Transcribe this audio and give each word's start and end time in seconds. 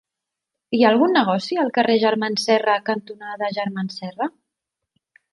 Hi 0.75 0.79
ha 0.85 0.91
algun 0.91 1.11
negoci 1.17 1.59
al 1.63 1.67
carrer 1.75 1.97
Germans 2.03 2.45
Serra 2.49 2.77
cantonada 2.87 3.49
Germans 3.59 3.99
Serra? 4.01 4.29